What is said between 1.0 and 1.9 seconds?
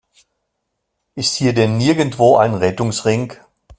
Ist hier denn